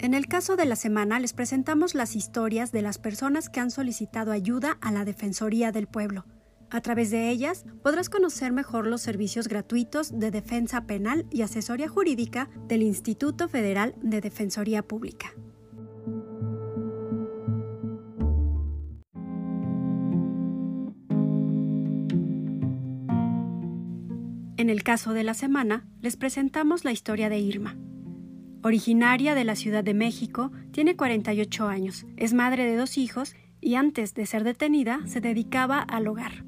En 0.00 0.14
el 0.14 0.28
caso 0.28 0.54
de 0.54 0.64
la 0.64 0.76
semana 0.76 1.18
les 1.18 1.32
presentamos 1.32 1.96
las 1.96 2.14
historias 2.14 2.70
de 2.70 2.82
las 2.82 2.98
personas 2.98 3.48
que 3.48 3.58
han 3.58 3.72
solicitado 3.72 4.30
ayuda 4.30 4.78
a 4.80 4.92
la 4.92 5.04
Defensoría 5.04 5.72
del 5.72 5.88
Pueblo. 5.88 6.24
A 6.70 6.80
través 6.80 7.10
de 7.10 7.30
ellas 7.30 7.64
podrás 7.82 8.08
conocer 8.08 8.52
mejor 8.52 8.86
los 8.86 9.02
servicios 9.02 9.48
gratuitos 9.48 10.16
de 10.16 10.30
defensa 10.30 10.86
penal 10.86 11.26
y 11.32 11.42
asesoría 11.42 11.88
jurídica 11.88 12.48
del 12.68 12.82
Instituto 12.82 13.48
Federal 13.48 13.96
de 14.00 14.20
Defensoría 14.20 14.82
Pública. 14.82 15.32
En 24.56 24.70
el 24.70 24.84
caso 24.84 25.12
de 25.12 25.24
la 25.24 25.34
semana, 25.34 25.88
les 26.00 26.16
presentamos 26.16 26.84
la 26.84 26.92
historia 26.92 27.28
de 27.28 27.38
Irma. 27.38 27.76
Originaria 28.62 29.36
de 29.36 29.44
la 29.44 29.54
Ciudad 29.54 29.84
de 29.84 29.94
México, 29.94 30.50
tiene 30.72 30.96
48 30.96 31.68
años, 31.68 32.04
es 32.16 32.34
madre 32.34 32.64
de 32.64 32.76
dos 32.76 32.98
hijos 32.98 33.36
y 33.60 33.76
antes 33.76 34.14
de 34.14 34.26
ser 34.26 34.42
detenida 34.42 35.00
se 35.06 35.20
dedicaba 35.20 35.78
al 35.78 36.08
hogar. 36.08 36.44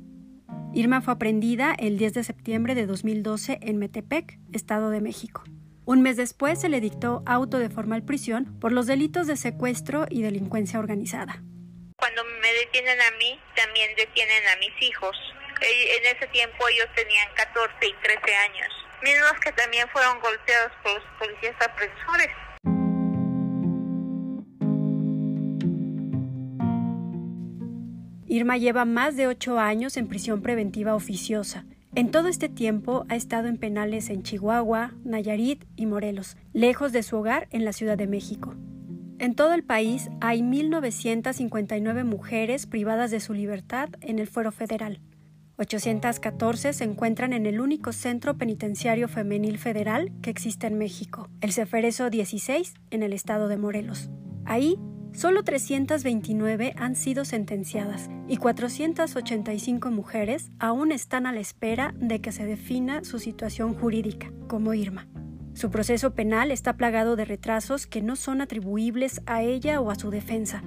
Irma 0.74 1.00
fue 1.02 1.14
aprendida 1.14 1.74
el 1.78 1.98
10 1.98 2.14
de 2.14 2.24
septiembre 2.24 2.74
de 2.74 2.86
2012 2.86 3.58
en 3.62 3.78
Metepec, 3.78 4.38
Estado 4.52 4.90
de 4.90 5.00
México. 5.00 5.44
Un 5.84 6.02
mes 6.02 6.16
después 6.16 6.60
se 6.60 6.68
le 6.68 6.80
dictó 6.80 7.22
auto 7.26 7.58
de 7.58 7.70
formal 7.70 8.04
prisión 8.04 8.58
por 8.60 8.72
los 8.72 8.86
delitos 8.86 9.26
de 9.26 9.36
secuestro 9.36 10.06
y 10.10 10.22
delincuencia 10.22 10.78
organizada. 10.78 11.42
Cuando 11.96 12.24
me 12.24 12.52
detienen 12.54 13.00
a 13.00 13.10
mí, 13.18 13.38
también 13.54 13.90
detienen 13.96 14.42
a 14.48 14.56
mis 14.58 14.88
hijos. 14.88 15.16
En 15.60 16.16
ese 16.16 16.26
tiempo 16.28 16.68
ellos 16.68 16.88
tenían 16.96 17.28
14 17.36 17.86
y 17.86 17.92
13 18.02 18.34
años, 18.34 18.79
mismos 19.02 19.32
que 19.42 19.52
también 19.52 19.88
fueron 19.88 20.20
golpeados 20.20 20.72
por 20.82 20.94
los 20.94 21.04
policías 21.18 21.56
apresores. 21.60 22.28
Irma 28.26 28.56
lleva 28.56 28.84
más 28.84 29.16
de 29.16 29.26
ocho 29.26 29.58
años 29.58 29.96
en 29.96 30.06
prisión 30.06 30.40
preventiva 30.40 30.94
oficiosa. 30.94 31.64
En 31.96 32.12
todo 32.12 32.28
este 32.28 32.48
tiempo 32.48 33.04
ha 33.08 33.16
estado 33.16 33.48
en 33.48 33.56
penales 33.56 34.08
en 34.08 34.22
Chihuahua, 34.22 34.92
Nayarit 35.02 35.64
y 35.74 35.86
Morelos, 35.86 36.36
lejos 36.52 36.92
de 36.92 37.02
su 37.02 37.16
hogar 37.16 37.48
en 37.50 37.64
la 37.64 37.72
Ciudad 37.72 37.98
de 37.98 38.06
México. 38.06 38.54
En 39.18 39.34
todo 39.34 39.52
el 39.52 39.64
país 39.64 40.08
hay 40.20 40.42
1.959 40.42 42.04
mujeres 42.04 42.66
privadas 42.66 43.10
de 43.10 43.18
su 43.18 43.34
libertad 43.34 43.90
en 44.00 44.20
el 44.20 44.28
fuero 44.28 44.52
federal. 44.52 45.00
814 45.60 46.72
se 46.72 46.84
encuentran 46.84 47.34
en 47.34 47.44
el 47.44 47.60
único 47.60 47.92
centro 47.92 48.38
penitenciario 48.38 49.08
femenil 49.08 49.58
federal 49.58 50.10
que 50.22 50.30
existe 50.30 50.66
en 50.66 50.78
México, 50.78 51.28
el 51.42 51.52
Ceferezo 51.52 52.08
16, 52.08 52.72
en 52.90 53.02
el 53.02 53.12
estado 53.12 53.46
de 53.46 53.58
Morelos. 53.58 54.08
Ahí, 54.46 54.78
solo 55.12 55.44
329 55.44 56.72
han 56.76 56.96
sido 56.96 57.26
sentenciadas 57.26 58.08
y 58.26 58.38
485 58.38 59.90
mujeres 59.90 60.50
aún 60.58 60.92
están 60.92 61.26
a 61.26 61.32
la 61.32 61.40
espera 61.40 61.92
de 61.98 62.22
que 62.22 62.32
se 62.32 62.46
defina 62.46 63.04
su 63.04 63.18
situación 63.18 63.74
jurídica, 63.74 64.32
como 64.48 64.72
Irma. 64.72 65.08
Su 65.52 65.70
proceso 65.70 66.14
penal 66.14 66.52
está 66.52 66.78
plagado 66.78 67.16
de 67.16 67.26
retrasos 67.26 67.86
que 67.86 68.00
no 68.00 68.16
son 68.16 68.40
atribuibles 68.40 69.20
a 69.26 69.42
ella 69.42 69.82
o 69.82 69.90
a 69.90 69.94
su 69.96 70.08
defensa. 70.08 70.62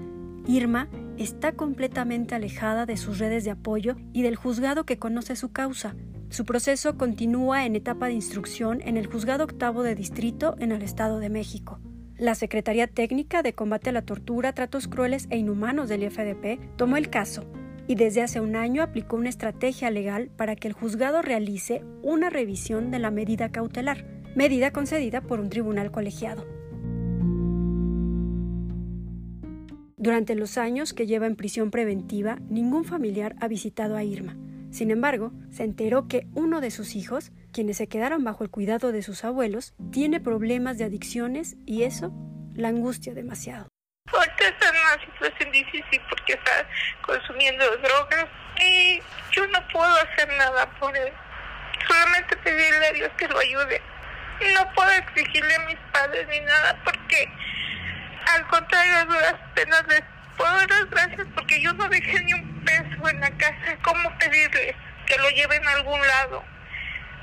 Irma 0.46 0.88
está 1.18 1.52
completamente 1.54 2.36
alejada 2.36 2.86
de 2.86 2.98
sus 2.98 3.20
redes 3.20 3.44
de 3.44 3.52
apoyo 3.52 3.96
y 4.14 4.22
del 4.22 4.36
juzgado 4.36 4.86
que 4.86 5.00
conoce 5.00 5.36
su 5.36 5.52
causa. 5.52 5.96
Su 6.30 6.46
proceso 6.46 6.98
continúa 6.98 7.66
en 7.66 7.76
etapa 7.76 8.08
de 8.08 8.14
instrucción 8.14 8.82
en 8.82 8.98
el 8.98 9.06
Juzgado 9.06 9.44
Octavo 9.44 9.84
de 9.84 9.94
Distrito 9.94 10.56
en 10.60 10.72
el 10.72 10.82
Estado 10.82 11.20
de 11.20 11.30
México. 11.30 11.80
La 12.18 12.36
Secretaría 12.36 12.88
Técnica 12.88 13.44
de 13.44 13.54
Combate 13.54 13.90
a 13.90 13.94
la 13.94 14.02
Tortura, 14.02 14.54
Tratos 14.54 14.88
Crueles 14.88 15.28
e 15.30 15.38
Inhumanos 15.38 15.90
del 15.90 16.04
IFDP 16.04 16.76
tomó 16.76 16.98
el 16.98 17.10
caso 17.10 17.44
y 17.88 17.96
desde 17.96 18.22
hace 18.22 18.40
un 18.40 18.56
año 18.56 18.82
aplicó 18.82 19.16
una 19.18 19.30
estrategia 19.30 19.92
legal 19.92 20.32
para 20.36 20.56
que 20.56 20.68
el 20.68 20.74
juzgado 20.74 21.22
realice 21.22 21.84
una 22.02 22.30
revisión 22.30 22.92
de 22.92 23.00
la 23.00 23.12
medida 23.12 23.52
cautelar, 23.52 24.06
medida 24.36 24.72
concedida 24.72 25.22
por 25.22 25.40
un 25.40 25.50
tribunal 25.50 25.92
colegiado. 25.92 26.53
Durante 30.04 30.36
los 30.36 30.58
años 30.58 30.92
que 30.92 31.08
lleva 31.08 31.28
en 31.28 31.38
prisión 31.38 31.72
preventiva, 31.72 32.36
ningún 32.50 32.84
familiar 32.84 33.36
ha 33.40 33.48
visitado 33.48 33.96
a 33.96 34.04
Irma. 34.04 34.36
Sin 34.70 34.92
embargo, 34.92 35.32
se 35.50 35.64
enteró 35.64 36.10
que 36.10 36.28
uno 36.34 36.60
de 36.60 36.72
sus 36.72 36.96
hijos, 36.96 37.32
quienes 37.54 37.78
se 37.78 37.88
quedaron 37.88 38.22
bajo 38.22 38.44
el 38.44 38.50
cuidado 38.50 38.92
de 38.92 39.02
sus 39.02 39.24
abuelos, 39.24 39.74
tiene 39.94 40.20
problemas 40.20 40.78
de 40.78 40.84
adicciones 40.84 41.56
y 41.66 41.84
eso 41.84 42.12
la 42.54 42.68
angustia 42.68 43.14
demasiado. 43.14 43.70
Ahorita 44.12 44.46
está 44.46 44.68
en 44.68 44.76
una 44.76 45.06
situación 45.06 45.52
difícil 45.54 46.02
porque 46.10 46.34
está 46.34 46.68
consumiendo 47.08 47.64
drogas 47.78 48.28
y 48.60 49.00
yo 49.32 49.48
no 49.48 49.66
puedo 49.72 49.96
hacer 50.02 50.28
nada 50.38 50.70
por 50.82 50.98
él. 50.98 51.14
Solamente 51.88 52.36
pedirle 52.44 52.88
a 52.88 52.92
Dios 52.92 53.10
que 53.18 53.30
lo 53.30 53.40
ayude. 53.40 53.82
No 54.54 54.70
puedo 54.76 54.92
exigirle 54.92 55.56
a 55.56 55.66
mis 55.66 55.78
padres 55.94 56.28
ni 56.28 56.42
nada 56.42 56.78
porque 56.84 57.30
al 58.26 58.48
contrario, 58.48 58.98
a 58.98 59.06
duras 59.06 59.36
penas 59.56 59.84
les 59.88 60.04
puedo 60.38 60.52
dar 60.52 60.86
gracias 60.90 61.28
porque 61.36 61.62
yo 61.62 61.74
no 61.74 61.88
dejé 61.90 62.20
ni 62.24 62.34
un 62.34 62.66
peso 62.66 63.10
en 63.10 63.20
la 63.20 63.32
casa. 63.32 63.78
¿Cómo 63.82 64.18
pedirles 64.18 64.76
que 65.06 65.18
lo 65.18 65.30
lleven 65.30 65.66
a 65.68 65.72
algún 65.74 66.00
lado? 66.08 66.44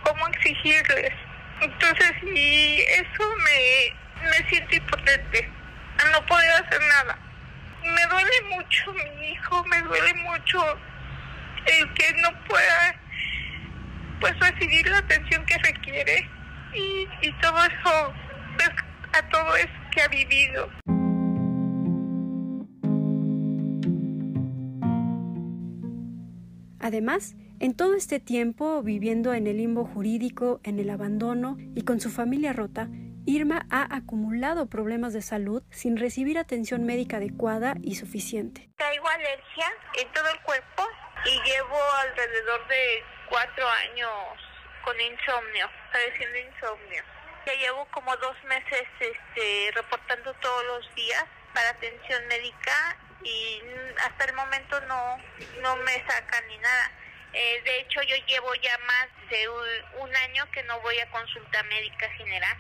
¿Cómo 0.03 0.27
exigirles? 0.29 1.13
Entonces, 1.61 2.13
y 2.35 2.81
eso 2.81 3.37
me, 3.45 4.31
me 4.31 4.49
siento 4.49 4.77
impotente. 4.77 5.51
No 6.13 6.25
poder 6.27 6.51
hacer 6.53 6.81
nada. 6.81 7.19
Me 7.83 8.07
duele 8.07 8.57
mucho 8.57 8.93
mi 8.93 9.33
hijo, 9.33 9.65
me 9.65 9.81
duele 9.83 10.15
mucho 10.15 10.79
el 11.67 11.93
que 11.95 12.13
no 12.23 12.45
pueda 12.45 12.95
pues 14.21 14.39
recibir 14.39 14.87
la 14.89 14.99
atención 14.99 15.45
que 15.47 15.59
requiere 15.59 16.29
y, 16.75 17.09
y 17.23 17.33
todo 17.41 17.65
eso, 17.65 18.15
pues, 18.57 18.71
a 19.13 19.29
todo 19.29 19.57
eso 19.57 19.73
que 19.91 20.03
ha 20.03 20.09
vivido. 20.09 20.71
Además, 26.81 27.35
en 27.61 27.77
todo 27.77 27.95
este 27.95 28.21
tiempo 28.21 28.83
viviendo 28.83 29.35
en 29.35 29.47
el 29.47 29.59
limbo 29.59 29.85
jurídico, 29.85 30.61
en 30.65 30.79
el 30.79 30.89
abandono 30.89 31.59
y 31.75 31.83
con 31.83 32.01
su 32.01 32.11
familia 32.11 32.55
rota, 32.55 32.89
Irma 33.27 33.67
ha 33.71 33.95
acumulado 33.95 34.67
problemas 34.67 35.13
de 35.13 35.21
salud 35.21 35.63
sin 35.71 35.99
recibir 35.99 36.39
atención 36.39 36.85
médica 36.85 37.19
adecuada 37.19 37.75
y 37.83 37.97
suficiente. 37.97 38.71
Traigo 38.79 39.07
alergia 39.09 39.67
en 40.01 40.11
todo 40.13 40.25
el 40.31 40.41
cuerpo 40.41 40.89
y 41.27 41.51
llevo 41.51 41.79
alrededor 42.09 42.67
de 42.69 43.05
cuatro 43.29 43.69
años 43.69 44.11
con 44.83 44.99
insomnio, 44.99 45.69
padeciendo 45.93 46.39
insomnio. 46.39 47.05
Ya 47.47 47.53
llevo 47.55 47.87
como 47.93 48.17
dos 48.17 48.37
meses 48.49 48.89
este, 48.99 49.71
reportando 49.75 50.33
todos 50.41 50.65
los 50.65 50.95
días 50.95 51.25
para 51.53 51.71
atención 51.71 52.27
médica 52.27 52.97
y 53.25 53.63
hasta 54.05 54.25
el 54.25 54.35
momento 54.35 54.81
no, 54.83 55.17
no 55.63 55.77
me 55.77 55.95
sacan 56.07 56.47
ni 56.49 56.59
nada. 56.59 56.93
Eh, 57.33 57.63
de 57.65 57.81
hecho, 57.81 58.03
yo 58.03 58.17
llevo 58.27 58.55
ya 58.57 58.77
más 58.87 59.31
de 59.31 59.49
un, 59.49 60.09
un 60.09 60.17
año 60.17 60.45
que 60.53 60.63
no 60.65 60.81
voy 60.81 60.99
a 60.99 61.11
consulta 61.11 61.63
médica 61.65 62.09
general. 62.11 62.57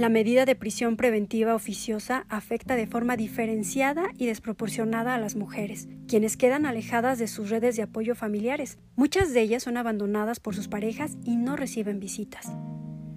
La 0.00 0.08
medida 0.08 0.46
de 0.46 0.56
prisión 0.56 0.96
preventiva 0.96 1.54
oficiosa 1.54 2.24
afecta 2.30 2.74
de 2.74 2.86
forma 2.86 3.18
diferenciada 3.18 4.04
y 4.16 4.24
desproporcionada 4.24 5.14
a 5.14 5.18
las 5.18 5.36
mujeres, 5.36 5.88
quienes 6.08 6.38
quedan 6.38 6.64
alejadas 6.64 7.18
de 7.18 7.28
sus 7.28 7.50
redes 7.50 7.76
de 7.76 7.82
apoyo 7.82 8.14
familiares. 8.14 8.78
Muchas 8.96 9.34
de 9.34 9.42
ellas 9.42 9.62
son 9.62 9.76
abandonadas 9.76 10.40
por 10.40 10.54
sus 10.54 10.68
parejas 10.68 11.18
y 11.22 11.36
no 11.36 11.54
reciben 11.54 12.00
visitas. 12.00 12.50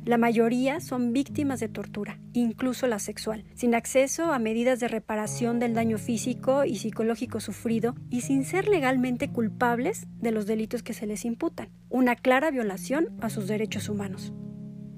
La 0.06 0.18
mayoría 0.18 0.82
son 0.82 1.14
víctimas 1.14 1.62
de 1.62 1.70
tortura, 1.70 2.20
incluso 2.34 2.88
la 2.88 3.00
sexual, 3.00 3.46
sin 3.56 3.74
acceso 3.74 4.34
a 4.34 4.40
medidas 4.40 4.82
de 4.82 4.90
reparación 4.90 5.60
del 5.60 5.74
daño 5.74 5.98
físico 5.98 6.66
y 6.66 6.76
psicológico 6.76 7.40
sufrido 7.40 7.96
y 8.10 8.20
sin 8.20 8.44
ser 8.44 8.68
legalmente 8.68 9.30
culpables 9.30 10.08
de 10.20 10.32
los 10.32 10.46
delitos 10.46 10.84
que 10.84 10.94
se 10.94 11.08
les 11.08 11.24
imputan, 11.24 11.70
una 11.90 12.18
clara 12.18 12.52
violación 12.52 13.16
a 13.22 13.30
sus 13.30 13.48
derechos 13.48 13.88
humanos. 13.88 14.34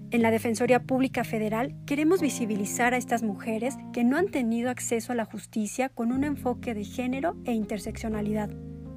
En 0.09 0.23
la 0.23 0.31
Defensoría 0.31 0.81
Pública 0.81 1.23
Federal 1.23 1.75
queremos 1.85 2.19
visibilizar 2.19 2.95
a 2.95 2.97
estas 2.97 3.21
mujeres 3.21 3.75
que 3.93 4.03
no 4.03 4.17
han 4.17 4.29
tenido 4.29 4.71
acceso 4.71 5.11
a 5.11 5.15
la 5.15 5.25
justicia 5.25 5.89
con 5.89 6.11
un 6.11 6.23
enfoque 6.23 6.73
de 6.73 6.83
género 6.83 7.35
e 7.45 7.51
interseccionalidad. 7.51 8.49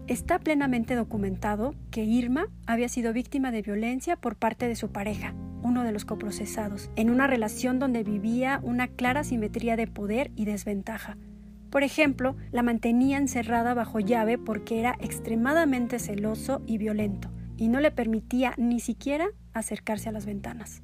Está 0.07 0.39
plenamente 0.39 0.95
documentado 0.95 1.75
que 1.91 2.05
Irma 2.05 2.49
había 2.67 2.89
sido 2.89 3.13
víctima 3.13 3.51
de 3.51 3.61
violencia 3.61 4.17
por 4.17 4.37
parte 4.37 4.69
de 4.69 4.75
su 4.75 4.91
pareja, 4.91 5.35
uno 5.63 5.85
de 5.85 5.93
los 5.93 6.05
coprocesados, 6.05 6.91
en 6.97 7.11
una 7.11 7.27
relación 7.27 7.79
donde 7.79 8.05
vivía 8.05 8.61
una 8.63 8.89
clara 8.89 9.25
simetría 9.25 9.77
de 9.77 9.87
poder 9.87 10.31
y 10.37 10.45
desventaja. 10.45 11.17
Por 11.71 11.83
ejemplo, 11.83 12.37
la 12.51 12.63
mantenía 12.63 13.19
encerrada 13.19 13.75
bajo 13.75 14.01
llave 14.01 14.39
porque 14.39 14.81
era 14.81 14.97
extremadamente 15.01 15.99
celoso 15.99 16.63
y 16.67 16.79
violento, 16.79 17.31
y 17.57 17.69
no 17.69 17.81
le 17.81 17.91
permitía 17.91 18.55
ni 18.57 18.81
siquiera 18.81 19.29
acercarse 19.53 20.09
a 20.09 20.13
las 20.13 20.25
ventanas. 20.25 20.83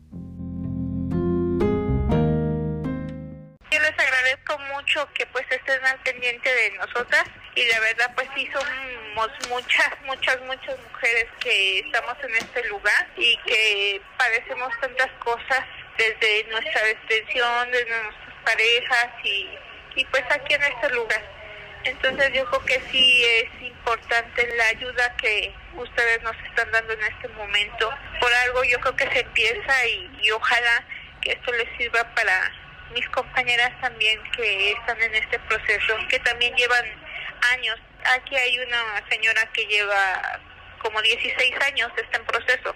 Yo 3.71 3.81
les 3.81 3.99
agradezco 3.99 4.57
mucho 4.75 5.09
que 5.15 5.27
pues 5.33 5.45
estén 5.51 5.85
al 5.85 6.01
pendiente 6.03 6.49
de 6.49 6.79
nosotras 6.79 7.25
y 7.55 7.65
la 7.67 7.81
verdad 7.81 8.11
pues 8.15 8.29
sí 8.35 8.49
somos 8.53 9.31
muchas, 9.49 9.91
muchas, 10.03 10.41
muchas 10.43 10.77
mujeres 10.91 11.27
que 11.41 11.79
estamos 11.81 12.17
en 12.23 12.35
este 12.37 12.65
lugar 12.69 13.09
y 13.17 13.37
que 13.47 14.01
padecemos 14.19 14.73
tantas 14.81 15.11
cosas 15.21 15.65
desde 15.97 16.45
nuestra 16.51 16.83
detención, 16.83 17.71
desde 17.71 17.91
nuestras 17.91 18.35
parejas 18.45 19.09
y, 19.23 19.51
y 19.95 20.05
pues 20.07 20.25
aquí 20.31 20.55
en 20.55 20.63
este 20.65 20.91
lugar. 20.91 21.23
Entonces 21.85 22.33
yo 22.33 22.45
creo 22.47 22.65
que 22.65 22.81
sí 22.91 23.25
es 23.25 23.63
importante 23.63 24.57
la 24.57 24.67
ayuda 24.69 25.17
que 25.17 25.55
ustedes 25.77 26.23
nos 26.23 26.37
están 26.49 26.71
dando 26.73 26.95
en 26.95 27.03
este 27.03 27.29
momento. 27.29 27.91
Por 28.21 28.33
algo 28.47 28.65
yo 28.65 28.81
creo 28.81 28.97
que 28.97 29.11
se 29.11 29.21
empieza 29.21 29.87
y, 29.87 30.11
y 30.23 30.31
ojalá 30.33 30.85
que 31.21 31.33
esto 31.33 31.53
les 31.53 31.69
sirva 31.77 32.03
para 32.15 32.53
mis 32.93 33.09
compañeras 33.11 33.71
también 33.81 34.21
que 34.33 34.73
están 34.73 35.01
en 35.03 35.15
este 35.15 35.39
proceso, 35.41 35.97
que 36.09 36.19
también 36.21 36.55
llevan 36.57 37.04
años. 37.53 37.77
Aquí 38.17 38.37
hay 38.37 38.59
una 38.59 39.09
señora 39.09 39.51
que 39.53 39.65
lleva 39.67 40.41
como 40.83 41.01
16 41.01 41.55
años, 41.67 41.91
está 41.97 42.19
en 42.19 42.27
proceso. 42.27 42.75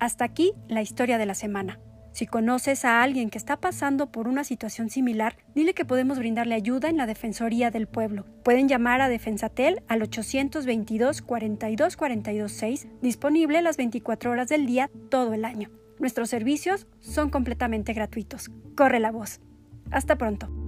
Hasta 0.00 0.24
aquí 0.24 0.52
la 0.68 0.82
historia 0.82 1.18
de 1.18 1.26
la 1.26 1.34
semana. 1.34 1.78
Si 2.14 2.26
conoces 2.26 2.84
a 2.84 3.02
alguien 3.02 3.28
que 3.28 3.38
está 3.38 3.56
pasando 3.56 4.12
por 4.12 4.28
una 4.28 4.44
situación 4.44 4.88
similar, 4.88 5.36
dile 5.56 5.74
que 5.74 5.84
podemos 5.84 6.16
brindarle 6.16 6.54
ayuda 6.54 6.88
en 6.88 6.96
la 6.96 7.06
Defensoría 7.06 7.72
del 7.72 7.88
Pueblo. 7.88 8.24
Pueden 8.44 8.68
llamar 8.68 9.00
a 9.00 9.08
Defensatel 9.08 9.82
al 9.88 10.00
822 10.00 11.22
42 11.22 11.96
42 11.96 12.52
6, 12.52 12.86
disponible 13.02 13.62
las 13.62 13.76
24 13.76 14.30
horas 14.30 14.48
del 14.48 14.64
día 14.64 14.92
todo 15.10 15.34
el 15.34 15.44
año. 15.44 15.70
Nuestros 15.98 16.30
servicios 16.30 16.86
son 17.00 17.30
completamente 17.30 17.92
gratuitos. 17.92 18.48
Corre 18.76 19.00
la 19.00 19.10
voz. 19.10 19.40
Hasta 19.90 20.16
pronto. 20.16 20.63